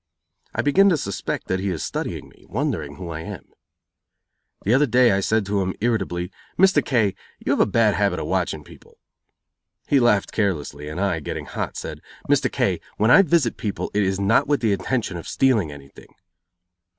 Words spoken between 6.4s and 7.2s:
"Mr. K,